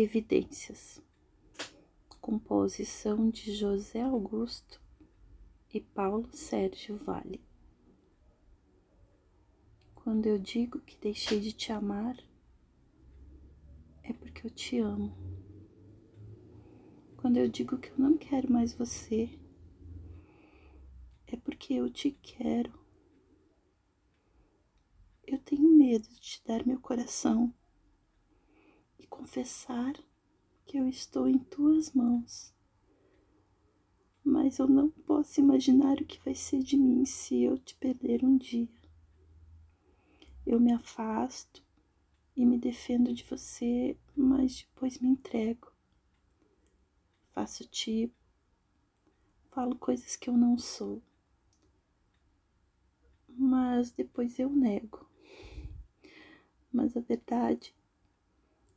Evidências. 0.00 1.02
Composição 2.20 3.28
de 3.28 3.52
José 3.52 4.00
Augusto 4.00 4.80
e 5.74 5.80
Paulo 5.80 6.28
Sérgio 6.32 6.96
Vale. 6.98 7.40
Quando 9.96 10.26
eu 10.26 10.38
digo 10.38 10.78
que 10.82 10.96
deixei 10.98 11.40
de 11.40 11.52
te 11.52 11.72
amar, 11.72 12.16
é 14.04 14.12
porque 14.12 14.46
eu 14.46 14.50
te 14.52 14.78
amo. 14.78 15.12
Quando 17.16 17.38
eu 17.38 17.48
digo 17.48 17.76
que 17.76 17.90
eu 17.90 17.98
não 17.98 18.16
quero 18.16 18.52
mais 18.52 18.72
você, 18.72 19.36
é 21.26 21.34
porque 21.34 21.74
eu 21.74 21.90
te 21.90 22.12
quero. 22.12 22.72
Eu 25.26 25.40
tenho 25.40 25.68
medo 25.76 26.08
de 26.08 26.20
te 26.20 26.42
dar 26.46 26.64
meu 26.64 26.78
coração 26.78 27.52
confessar 29.18 29.94
que 30.64 30.78
eu 30.78 30.88
estou 30.88 31.26
em 31.26 31.38
tuas 31.38 31.92
mãos. 31.92 32.54
Mas 34.24 34.60
eu 34.60 34.68
não 34.68 34.90
posso 34.90 35.40
imaginar 35.40 36.00
o 36.00 36.04
que 36.04 36.22
vai 36.24 36.36
ser 36.36 36.62
de 36.62 36.76
mim 36.76 37.04
se 37.04 37.42
eu 37.42 37.58
te 37.58 37.74
perder 37.74 38.24
um 38.24 38.36
dia. 38.36 38.68
Eu 40.46 40.60
me 40.60 40.72
afasto 40.72 41.64
e 42.36 42.46
me 42.46 42.58
defendo 42.58 43.12
de 43.12 43.24
você, 43.24 43.96
mas 44.16 44.62
depois 44.62 45.00
me 45.00 45.08
entrego. 45.08 45.72
Faço 47.32 47.64
tipo, 47.64 48.14
falo 49.50 49.74
coisas 49.74 50.14
que 50.14 50.30
eu 50.30 50.36
não 50.36 50.56
sou, 50.56 51.02
mas 53.28 53.90
depois 53.90 54.38
eu 54.38 54.48
nego. 54.48 55.08
Mas 56.72 56.96
a 56.96 57.00
verdade 57.00 57.74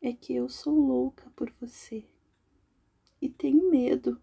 é 0.00 0.12
que 0.12 0.34
eu 0.34 0.48
sou 0.48 0.74
louca 0.74 1.30
por 1.30 1.52
você 1.60 2.04
e 3.20 3.28
tenho 3.28 3.70
medo 3.70 4.20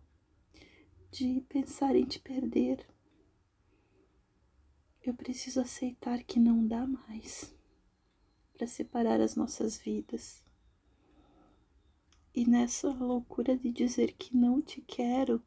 de 1.11 1.41
pensar 1.49 1.95
em 1.95 2.05
te 2.05 2.19
perder. 2.19 2.85
Eu 5.01 5.13
preciso 5.13 5.61
aceitar 5.61 6.23
que 6.23 6.39
não 6.39 6.65
dá 6.65 6.85
mais 6.87 7.53
para 8.53 8.67
separar 8.67 9.21
as 9.21 9.35
nossas 9.35 9.77
vidas. 9.77 10.43
E 12.33 12.45
nessa 12.45 12.89
loucura 12.89 13.57
de 13.57 13.71
dizer 13.71 14.13
que 14.13 14.35
não 14.35 14.61
te 14.61 14.81
quero, 14.81 15.41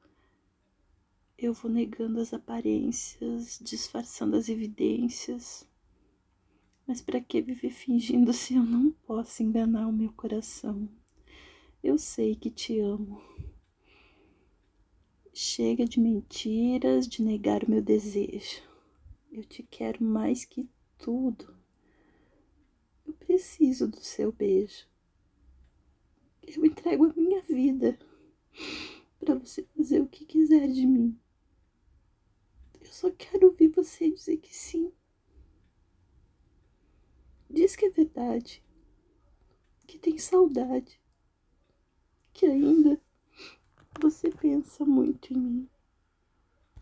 eu 1.37 1.53
vou 1.53 1.71
negando 1.71 2.21
as 2.21 2.33
aparências, 2.33 3.59
disfarçando 3.63 4.37
as 4.37 4.49
evidências, 4.49 5.68
mas 6.89 7.03
para 7.03 7.21
que 7.21 7.43
viver 7.43 7.71
fingindo 7.71 8.33
se 8.33 8.55
eu 8.55 8.63
não 8.65 8.91
posso 9.07 9.43
enganar 9.43 9.87
o 9.87 9.93
meu 9.93 10.11
coração? 10.11 10.89
Eu 11.85 11.99
sei 11.99 12.35
que 12.35 12.51
te 12.51 12.81
amo. 12.81 13.21
Chega 15.35 15.85
de 15.85 16.01
mentiras, 16.01 17.07
de 17.07 17.23
negar 17.23 17.63
o 17.63 17.71
meu 17.71 17.83
desejo. 17.83 18.63
Eu 19.31 19.45
te 19.45 19.63
quero 19.63 20.03
mais 20.03 20.47
que 20.47 20.67
tudo. 20.97 21.55
Eu 23.07 23.13
preciso 23.13 23.87
do 23.87 24.01
seu 24.01 24.33
beijo. 24.33 24.87
Eu 26.43 26.65
entrego 26.65 27.05
a 27.05 27.13
minha 27.13 27.43
vida 27.43 27.99
para 29.21 29.35
você 29.35 29.63
fazer 29.77 30.01
o 30.01 30.09
que 30.09 30.25
quiser 30.25 30.67
de 30.69 30.87
mim. 30.87 31.21
Eu 32.81 32.91
só 32.91 33.11
quero 33.11 33.49
ouvir 33.49 33.69
você 33.69 34.11
dizer 34.11 34.39
que 34.39 34.57
sim. 34.57 34.91
Que 37.79 37.87
é 37.87 37.91
verdade, 37.91 38.61
que 39.87 40.01
tem 40.01 40.19
saudade, 40.19 41.01
que 42.33 42.45
ainda 42.45 43.01
você 44.01 44.33
pensa 44.33 44.85
muito 44.85 45.33
em 45.33 45.37
mim. 45.37 45.71